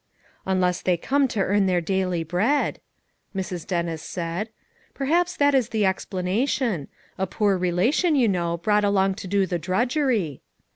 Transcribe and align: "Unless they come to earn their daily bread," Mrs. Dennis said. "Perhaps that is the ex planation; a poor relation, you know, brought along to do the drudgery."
"Unless 0.47 0.81
they 0.81 0.97
come 0.97 1.27
to 1.27 1.39
earn 1.41 1.67
their 1.67 1.79
daily 1.79 2.23
bread," 2.23 2.81
Mrs. 3.35 3.67
Dennis 3.67 4.01
said. 4.01 4.49
"Perhaps 4.95 5.37
that 5.37 5.53
is 5.53 5.69
the 5.69 5.85
ex 5.85 6.05
planation; 6.07 6.87
a 7.19 7.27
poor 7.27 7.55
relation, 7.55 8.15
you 8.15 8.27
know, 8.27 8.57
brought 8.57 8.83
along 8.83 9.13
to 9.13 9.27
do 9.27 9.45
the 9.45 9.59
drudgery." 9.59 10.41